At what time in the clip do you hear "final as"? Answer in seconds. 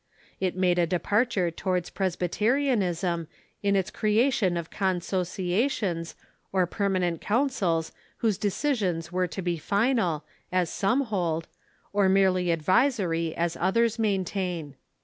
9.57-10.71